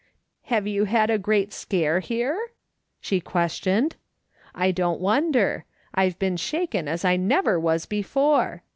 "Have 0.45 0.65
you 0.65 0.85
had 0.85 1.11
a 1.11 1.19
great 1.19 1.53
scare 1.53 1.99
here?" 1.99 2.53
she 3.01 3.19
ques 3.21 3.59
tioned," 3.59 3.93
I 4.65 4.71
don't 4.71 4.99
wonder; 4.99 5.65
I've 5.93 6.17
been 6.17 6.37
shaken 6.37 6.87
as 6.87 7.05
I 7.05 7.17
never 7.17 7.59
was 7.59 7.85
before. 7.85 8.63